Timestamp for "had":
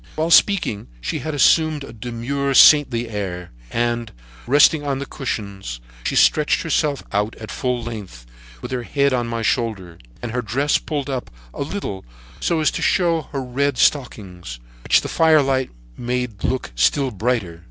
1.19-1.35